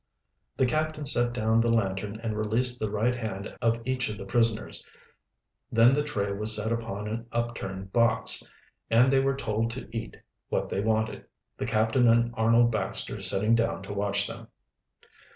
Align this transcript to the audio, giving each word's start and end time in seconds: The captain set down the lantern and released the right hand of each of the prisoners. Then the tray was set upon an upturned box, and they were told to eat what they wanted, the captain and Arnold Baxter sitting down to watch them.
The 0.57 0.65
captain 0.65 1.05
set 1.05 1.31
down 1.31 1.61
the 1.61 1.69
lantern 1.69 2.19
and 2.23 2.35
released 2.35 2.79
the 2.79 2.89
right 2.89 3.13
hand 3.13 3.55
of 3.61 3.81
each 3.85 4.09
of 4.09 4.17
the 4.17 4.25
prisoners. 4.25 4.83
Then 5.71 5.93
the 5.93 6.01
tray 6.01 6.31
was 6.31 6.55
set 6.55 6.71
upon 6.71 7.07
an 7.07 7.27
upturned 7.31 7.93
box, 7.93 8.41
and 8.89 9.13
they 9.13 9.19
were 9.19 9.35
told 9.35 9.69
to 9.73 9.87
eat 9.95 10.17
what 10.49 10.69
they 10.69 10.81
wanted, 10.81 11.25
the 11.57 11.67
captain 11.67 12.07
and 12.07 12.33
Arnold 12.35 12.71
Baxter 12.71 13.21
sitting 13.21 13.53
down 13.53 13.83
to 13.83 13.93
watch 13.93 14.25
them. 14.25 14.47